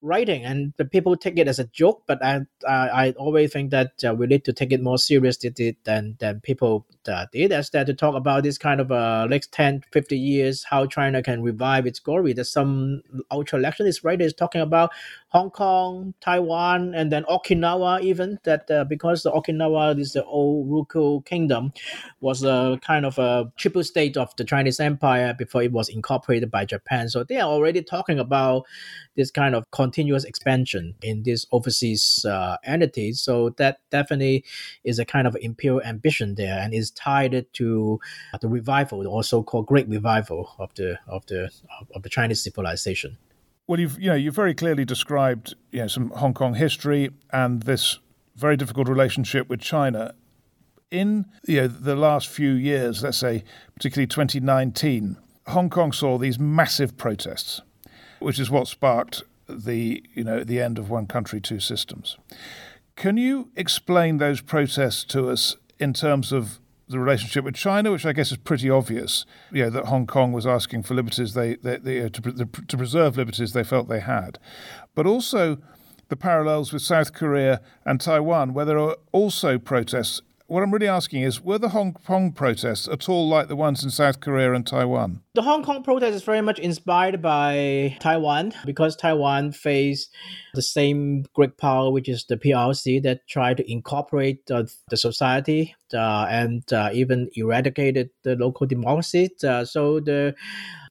[0.00, 3.72] writing and the people take it as a joke but i i, I always think
[3.72, 7.70] that uh, we need to take it more seriously than than people uh, did as
[7.70, 11.42] that to talk about this kind of uh next 10 50 years how china can
[11.42, 14.92] revive its glory there's some ultra nationalist writer is talking about
[15.28, 20.68] hong kong taiwan and then okinawa even that uh, because the okinawa is the old
[20.68, 21.72] Ryukyu kingdom
[22.20, 26.50] was a kind of a triple state of the chinese empire before it was incorporated
[26.50, 28.64] by japan so they are already talking about
[29.18, 33.20] this kind of continuous expansion in these overseas uh, entities.
[33.20, 34.44] So that definitely
[34.84, 38.00] is a kind of imperial ambition there, and is tied to
[38.40, 41.50] the revival, the also called Great Revival of the of the
[41.94, 43.18] of the Chinese civilization.
[43.68, 47.62] Well, you've you know you've very clearly described you know some Hong Kong history and
[47.62, 48.00] this
[48.34, 50.14] very difficult relationship with China.
[50.90, 55.16] In you know the last few years, let's say particularly 2019,
[55.48, 57.60] Hong Kong saw these massive protests
[58.18, 62.16] which is what sparked the you know the end of one country two systems.
[62.96, 68.06] Can you explain those protests to us in terms of the relationship with China, which
[68.06, 71.56] I guess is pretty obvious, you know, that Hong Kong was asking for liberties they,
[71.56, 74.38] they, they uh, to, to preserve liberties they felt they had,
[74.94, 75.58] but also
[76.08, 80.22] the parallels with South Korea and Taiwan, where there are also protests.
[80.46, 83.84] What I'm really asking is were the Hong Kong protests at all like the ones
[83.84, 85.20] in South Korea and Taiwan?
[85.34, 90.08] The Hong Kong protest is very much inspired by Taiwan because Taiwan faced
[90.54, 95.74] the same great power, which is the PRC, that tried to incorporate uh, the society
[95.94, 99.30] and uh, even eradicated the local democracy.
[99.42, 100.34] Uh, so the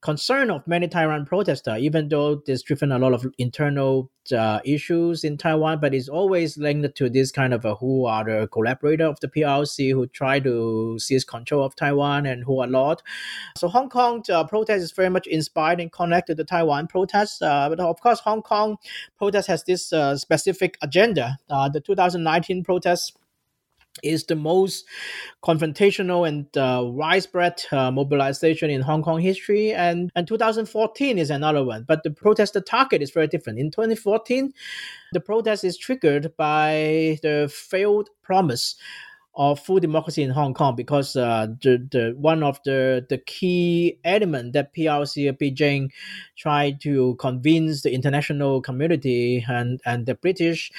[0.02, 5.24] concern of many Taiwan protesters, even though there's driven a lot of internal uh, issues
[5.24, 9.06] in Taiwan, but it's always linked to this kind of a who are the collaborator
[9.06, 13.02] of the PRC who try to seize control of Taiwan and who are not.
[13.58, 17.42] So Hong Kong uh, protest is very much inspired and connected to Taiwan protests.
[17.42, 18.78] Uh, but of course, Hong Kong
[19.18, 21.38] protest has this uh, specific agenda.
[21.50, 23.14] Uh, the 2019 protests
[24.04, 24.86] is the most
[25.44, 29.74] confrontational and uh, widespread uh, mobilization in Hong Kong history.
[29.74, 31.84] And, and 2014 is another one.
[31.88, 33.60] But the protest, the target is very different.
[33.60, 34.54] In 2014,
[35.14, 38.76] the protest is triggered by the failed promise
[39.38, 44.00] of full democracy in Hong Kong because uh, the, the one of the the key
[44.04, 45.92] element that PRC Beijing
[46.36, 50.72] tried to convince the international community and and the British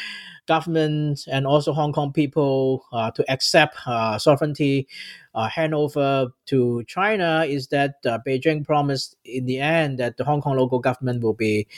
[0.46, 4.88] government and also Hong Kong people uh, to accept uh, sovereignty
[5.34, 10.40] uh, handover to China is that uh, Beijing promised in the end that the Hong
[10.40, 11.68] Kong local government will be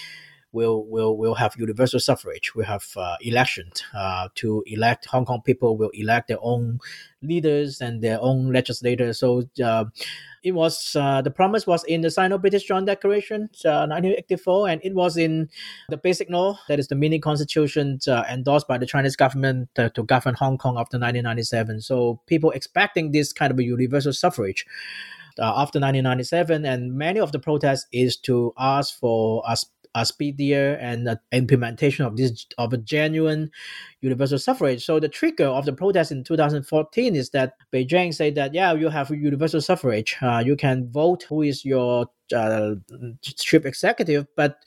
[0.52, 2.54] will will will have universal suffrage.
[2.54, 6.80] We have uh, elections uh, to elect Hong Kong people will elect their own
[7.22, 9.18] leaders and their own legislators.
[9.20, 9.84] So uh,
[10.42, 14.94] it was uh, the promise was in the Sino-British Joint Declaration, 1984, uh, and it
[14.94, 15.50] was in
[15.90, 20.02] the Basic Law, that is the mini constitution uh, endorsed by the Chinese government to
[20.04, 21.82] govern Hong Kong after 1997.
[21.82, 24.66] So people expecting this kind of a universal suffrage.
[25.38, 29.56] Uh, after 1997, and many of the protests is to ask for a
[29.94, 33.50] a speedier and implementation of this of a genuine
[34.00, 34.84] universal suffrage.
[34.84, 38.88] So the trigger of the protest in 2014 is that Beijing said that yeah, you
[38.88, 40.16] have universal suffrage.
[40.22, 42.74] Uh, you can vote who is your uh,
[43.22, 44.58] chief executive, but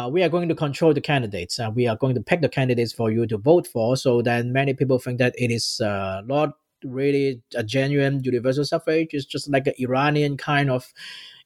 [0.00, 1.60] uh, we are going to control the candidates.
[1.60, 3.96] Uh, we are going to pick the candidates for you to vote for.
[3.96, 6.54] So then many people think that it is uh, not
[6.84, 9.08] really a genuine universal suffrage.
[9.12, 10.92] It's just like an Iranian kind of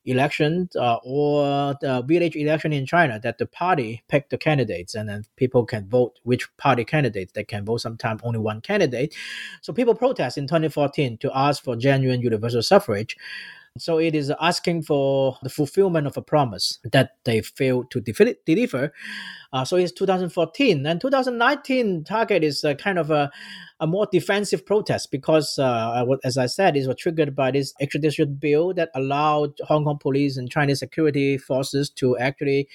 [0.07, 5.09] election uh, or the village election in China that the party pick the candidates and
[5.09, 9.15] then people can vote which party candidates they can vote sometimes only one candidate.
[9.61, 13.17] So people protest in 2014 to ask for genuine universal suffrage.
[13.79, 18.93] So it is asking for the fulfillment of a promise that they failed to deliver.
[19.53, 23.31] Uh, so it's 2014 and 2019 target is kind of a
[23.79, 28.35] a more defensive protest because, uh, as I said, it was triggered by this extradition
[28.35, 32.69] bill that allowed Hong Kong police and Chinese security forces to actually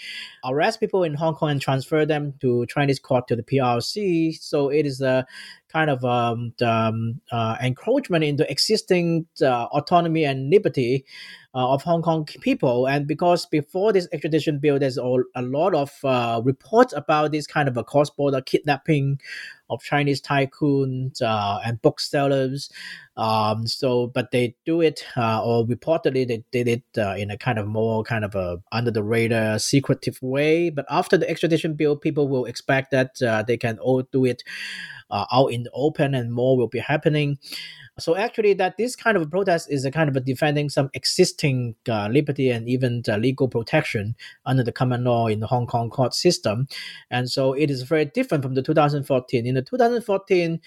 [0.46, 4.36] arrest people in Hong Kong and transfer them to Chinese court to the PRC.
[4.40, 5.26] So it is a
[5.72, 11.06] kind of um, um, uh, encroachment into existing uh, autonomy and liberty
[11.54, 12.88] uh, of Hong Kong people.
[12.88, 17.48] And because before this extradition bill, there's all, a lot of uh, reports about this
[17.48, 19.20] kind of a cross-border kidnapping
[19.72, 22.70] of Chinese tycoons uh, and booksellers.
[23.18, 27.38] Um, so, but they do it, uh, or reportedly they did it uh, in a
[27.38, 30.70] kind of more kind of a under the radar, secretive way.
[30.70, 33.16] But after the extradition bill, people will expect that
[33.48, 34.44] they can all do it
[35.12, 37.38] out in the open, and more will be happening.
[38.02, 41.76] So actually, that this kind of protest is a kind of a defending some existing
[41.88, 46.14] uh, liberty and even legal protection under the common law in the Hong Kong court
[46.14, 46.68] system,
[47.10, 49.46] and so it is very different from the 2014.
[49.46, 50.60] In the 2014,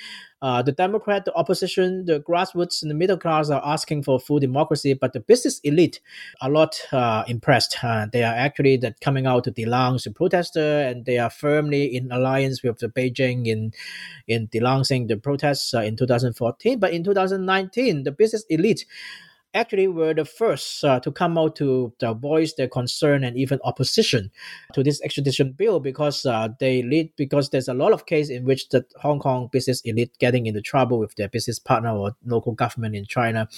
[0.45, 4.39] uh, the Democrat, the opposition, the grassroots, and the middle class are asking for full
[4.39, 6.01] democracy, but the business elite
[6.43, 7.79] are not uh, impressed.
[7.83, 11.97] Uh, they are actually that coming out to denounce the protester, and they are firmly
[11.97, 13.73] in alliance with the Beijing in
[14.29, 16.79] in denouncing the protests uh, in 2014.
[16.79, 18.85] But in 2019, the business elite
[19.55, 23.59] actually were the first uh, to come out to, to, voice their concern and even
[23.65, 24.31] opposition
[24.73, 28.45] to this extradition bill because uh, they lead because there's a lot of case in
[28.45, 32.53] which the Hong Kong business elite getting into trouble with their business partner or local
[32.53, 33.49] government in China.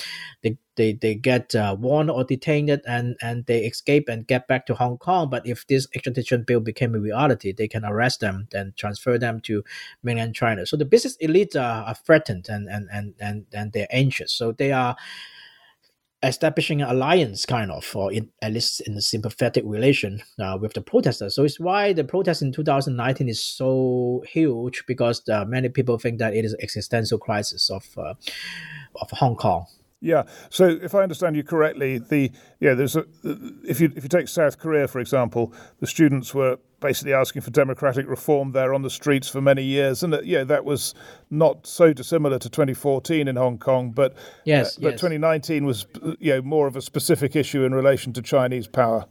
[0.42, 4.66] They they, they get uh, warned or detained and, and they escape and get back
[4.66, 5.28] to Hong Kong.
[5.30, 9.40] But if this extradition bill became a reality, they can arrest them and transfer them
[9.42, 9.64] to
[10.02, 10.66] mainland China.
[10.66, 14.32] So the business elite are, are threatened and, and, and, and, and they're anxious.
[14.32, 14.96] So they are
[16.22, 20.72] establishing an alliance, kind of, or in, at least in a sympathetic relation uh, with
[20.72, 21.34] the protesters.
[21.34, 26.18] So it's why the protest in 2019 is so huge because uh, many people think
[26.18, 28.14] that it is an existential crisis of uh,
[29.00, 29.66] of Hong Kong.
[30.00, 30.24] Yeah.
[30.50, 32.30] So if I understand you correctly, the
[32.60, 33.06] yeah, there's a
[33.66, 37.50] if you if you take South Korea for example, the students were basically asking for
[37.50, 40.94] democratic reform there on the streets for many years, and yeah, that was
[41.30, 45.00] not so dissimilar to 2014 in Hong Kong, but yes, uh, but yes.
[45.00, 45.86] 2019 was
[46.18, 49.06] you know more of a specific issue in relation to Chinese power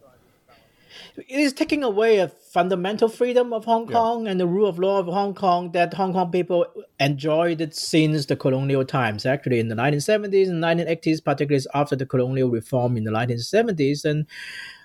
[1.18, 4.32] it is taking away a fundamental freedom of Hong Kong yeah.
[4.32, 6.66] and the rule of law of Hong Kong that Hong Kong people
[7.00, 9.26] enjoyed since the colonial times.
[9.26, 14.26] Actually, in the 1970s and 1980s, particularly after the colonial reform in the 1970s, and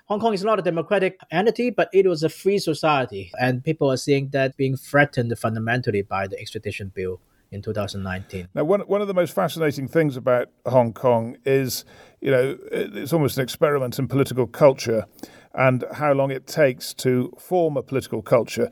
[0.05, 3.89] Hong Kong is not a democratic entity, but it was a free society, and people
[3.89, 7.21] are seeing that being threatened fundamentally by the extradition bill
[7.51, 8.47] in 2019.
[8.53, 11.85] Now, one, one of the most fascinating things about Hong Kong is,
[12.21, 15.05] you know, it's almost an experiment in political culture
[15.53, 18.69] and how long it takes to form a political culture,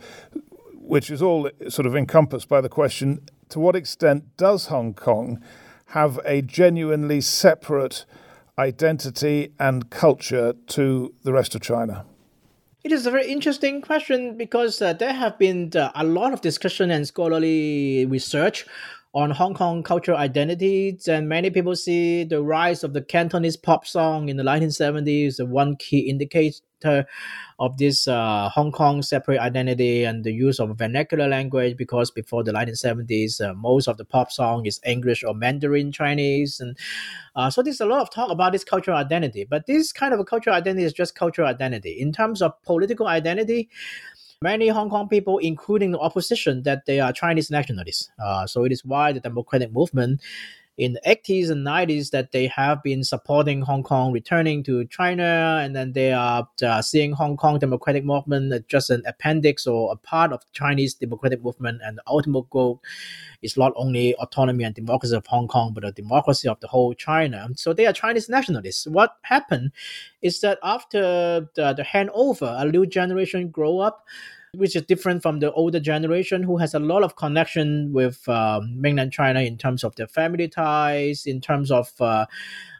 [0.74, 5.42] which is all sort of encompassed by the question to what extent does Hong Kong
[5.88, 8.06] have a genuinely separate
[8.58, 12.06] identity and culture to the rest of China?
[12.84, 16.42] It is a very interesting question because uh, there have been uh, a lot of
[16.42, 18.66] discussion and scholarly research
[19.14, 23.88] on Hong Kong cultural identities, and many people see the rise of the Cantonese pop
[23.88, 27.06] song in the 1970s as one key indicator
[27.60, 32.44] of this uh, Hong Kong separate identity and the use of vernacular language because before
[32.44, 36.60] the 1970s, uh, most of the pop song is English or Mandarin Chinese.
[36.60, 36.78] And
[37.36, 39.46] uh, so there's a lot of talk about this cultural identity.
[39.50, 42.00] But this kind of a cultural identity is just cultural identity.
[42.00, 43.70] In terms of political identity,
[44.42, 48.10] many Hong Kong people, including the opposition, that they are Chinese nationalists.
[48.24, 50.22] Uh, so it is why the democratic movement
[50.80, 55.60] in the 80s and 90s that they have been supporting Hong Kong returning to China,
[55.62, 59.92] and then they are uh, seeing Hong Kong democratic movement as just an appendix or
[59.92, 62.82] a part of Chinese democratic movement, and the ultimate goal
[63.42, 66.94] is not only autonomy and democracy of Hong Kong, but a democracy of the whole
[66.94, 67.50] China.
[67.56, 68.88] So they are Chinese nationalists.
[68.88, 69.72] What happened
[70.22, 74.06] is that after the, the handover, a new generation grow up
[74.56, 78.80] which is different from the older generation who has a lot of connection with um,
[78.80, 82.26] mainland China in terms of their family ties, in terms of uh,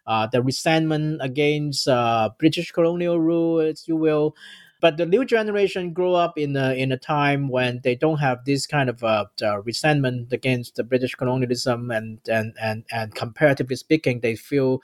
[0.08, 4.36] uh, the resentment against uh, British colonial rule, you will.
[4.82, 8.46] But the new generation grow up in a, in a time when they don't have
[8.46, 13.76] this kind of uh, uh, resentment against the British colonialism, and, and, and, and comparatively
[13.76, 14.82] speaking, they feel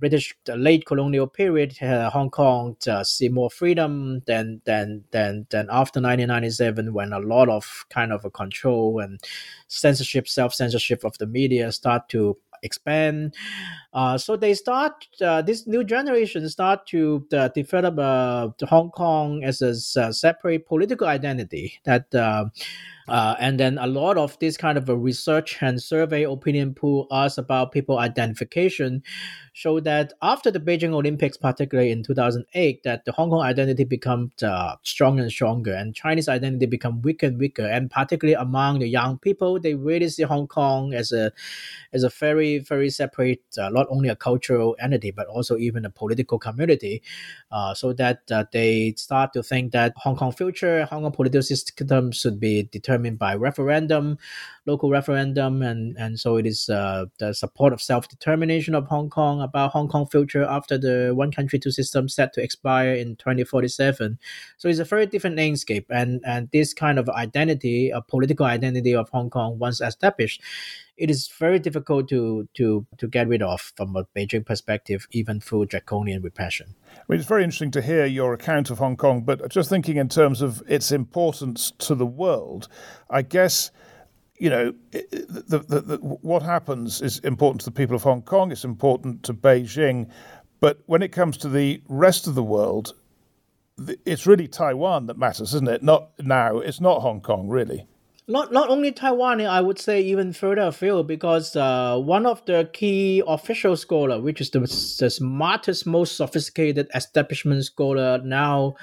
[0.00, 5.46] British the late colonial period, uh, Hong Kong uh, see more freedom than than than
[5.50, 9.20] than after 1997, when a lot of kind of a control and
[9.68, 12.36] censorship, self censorship of the media start to
[12.66, 13.34] expand.
[13.94, 19.42] Uh, so they start uh, this new generation start to uh, develop uh, Hong Kong
[19.42, 22.06] as a, a, separate political identity that.
[23.08, 27.06] Uh, and then a lot of this kind of a research and survey opinion pool
[27.10, 29.02] us about people identification
[29.52, 34.30] show that after the Beijing Olympics, particularly in 2008, that the Hong Kong identity became
[34.42, 37.64] uh, stronger and stronger, and Chinese identity become weaker and weaker.
[37.64, 41.32] And particularly among the young people, they really see Hong Kong as a
[41.94, 45.90] as a very very separate, uh, not only a cultural entity but also even a
[45.90, 47.02] political community.
[47.50, 51.42] Uh, so that uh, they start to think that Hong Kong future, Hong Kong political
[51.42, 54.18] system should be determined by referendum
[54.66, 59.08] local referendum, and and so it is uh, the support of self determination of Hong
[59.08, 63.16] Kong about Hong Kong future after the one country two system set to expire in
[63.16, 64.18] 2047.
[64.56, 68.94] So it's a very different landscape, and and this kind of identity, a political identity
[68.94, 70.42] of Hong Kong once established,
[70.96, 75.40] it is very difficult to to to get rid of from a Beijing perspective, even
[75.40, 76.74] through draconian repression.
[76.94, 79.96] I mean, it's very interesting to hear your account of Hong Kong, but just thinking
[79.96, 82.68] in terms of its importance to the world,
[83.10, 83.70] I guess
[84.38, 88.52] you know, the, the, the, what happens is important to the people of Hong Kong,
[88.52, 90.10] it's important to Beijing,
[90.60, 92.94] but when it comes to the rest of the world,
[94.04, 95.82] it's really Taiwan that matters, isn't it?
[95.82, 97.86] Not now, it's not Hong Kong, really.
[98.28, 102.68] Not not only Taiwan, I would say even further afield, because uh, one of the
[102.72, 108.74] key official scholar, which is the, the smartest, most sophisticated establishment scholar now,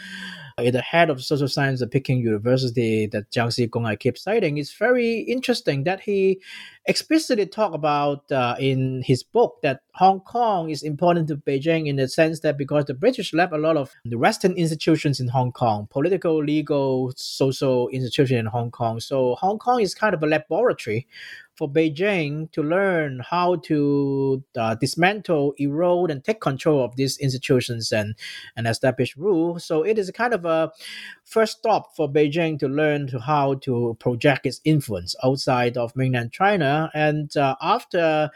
[0.58, 4.74] the head of social science at Peking University that Jiang Shigong I keep citing, it's
[4.74, 6.40] very interesting that he
[6.86, 11.96] explicitly talk about uh, in his book that Hong Kong is important to Beijing in
[11.96, 15.52] the sense that because the British left a lot of the Western institutions in Hong
[15.52, 19.00] Kong, political, legal, social institutions in Hong Kong.
[19.00, 21.08] So Hong Kong is kind of a laboratory
[21.56, 27.92] for Beijing to learn how to uh, dismantle, erode, and take control of these institutions
[27.92, 28.16] and,
[28.56, 29.60] and establish rule.
[29.60, 30.72] So it is kind of a
[31.24, 36.32] first stop for Beijing to learn to how to project its influence outside of mainland
[36.32, 36.73] China.
[36.94, 38.32] And uh, after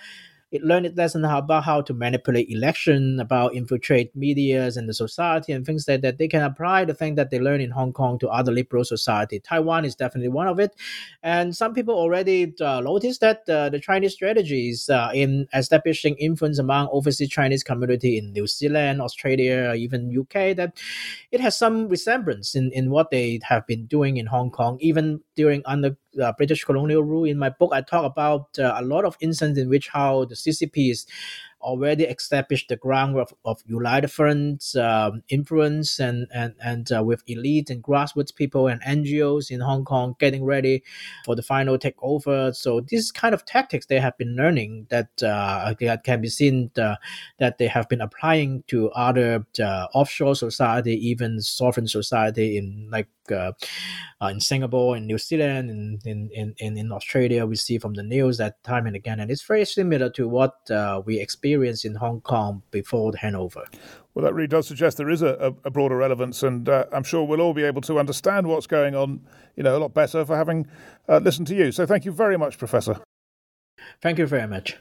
[0.52, 5.52] it learned its lesson about how to manipulate election, about infiltrate medias and the society
[5.52, 8.18] and things like that they can apply the thing that they learn in Hong Kong
[8.20, 9.42] to other liberal society.
[9.42, 10.74] Taiwan is definitely one of it.
[11.22, 16.60] And some people already uh, noticed that uh, the Chinese strategies uh, in establishing influence
[16.60, 20.78] among overseas Chinese community in New Zealand, Australia, even UK, that
[21.32, 25.20] it has some resemblance in, in what they have been doing in Hong Kong, even
[25.36, 27.26] during under uh, British colonial rule.
[27.26, 30.36] In my book, I talk about uh, a lot of instances in which how the
[30.36, 31.06] CCPs
[31.62, 37.24] already established the ground of, of United Front's um, influence and and and uh, with
[37.28, 40.84] elite and grassroots people and NGOs in Hong Kong getting ready
[41.26, 42.56] for the final takeover.
[42.56, 46.72] So this kind of tactics they have been learning that uh, that can be seen
[46.78, 46.96] uh,
[47.40, 53.08] that they have been applying to other uh, offshore society, even sovereign society in like
[53.32, 53.52] uh,
[54.22, 57.46] uh, in Singapore, in New Zealand, in, in, in, in Australia.
[57.46, 60.70] We see from the news that time and again, and it's very similar to what
[60.72, 63.66] uh, we experienced in Hong Kong before the handover.
[64.14, 67.24] Well, that really does suggest there is a, a broader relevance, and uh, I'm sure
[67.24, 69.22] we'll all be able to understand what's going on,
[69.56, 70.68] you know, a lot better for having
[71.08, 71.72] uh, listened to you.
[71.72, 73.00] So, thank you very much, Professor.
[74.02, 74.78] Thank you very much.